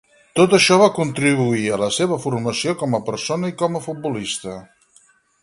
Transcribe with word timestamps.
Tot 0.37 0.53
això 0.57 0.77
va 0.83 0.87
contribuir 0.95 1.67
a 1.69 1.77
la 1.81 1.89
seva 1.97 2.17
formació 2.23 2.75
com 2.81 2.99
a 2.99 3.03
persona 3.11 3.53
i 3.53 3.57
com 3.61 3.79
a 3.79 3.83
futbolista. 3.87 4.59